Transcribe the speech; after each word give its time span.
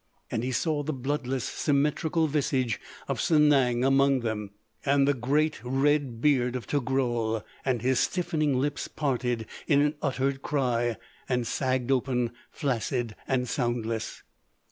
And 0.31 0.43
he 0.43 0.51
saw 0.51 0.81
the 0.81 0.93
bloodless, 0.93 1.43
symmetrical 1.43 2.25
visage 2.25 2.81
of 3.07 3.19
Sanang 3.19 3.85
among 3.85 4.21
them, 4.21 4.49
and 4.83 5.07
the 5.07 5.13
great 5.13 5.61
red 5.63 6.19
beard 6.21 6.55
of 6.55 6.65
Togrul; 6.65 7.43
and 7.63 7.83
his 7.83 7.99
stiffening 7.99 8.59
lips 8.59 8.87
parted 8.87 9.45
in 9.67 9.79
an 9.79 9.93
uttered 10.01 10.41
cry, 10.41 10.97
and 11.29 11.45
sagged 11.45 11.91
open, 11.91 12.31
flaccid 12.51 13.15
and 13.27 13.47
soundless. 13.47 14.23